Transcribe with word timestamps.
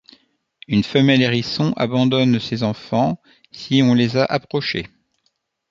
Une 0.67 0.83
femelle 0.83 1.21
hérisson 1.21 1.73
abandonne 1.73 2.39
ses 2.39 2.63
enfants 2.63 3.21
si 3.51 3.83
on 3.83 3.93
les 3.93 4.17
a 4.17 4.25
approchés. 4.25 4.87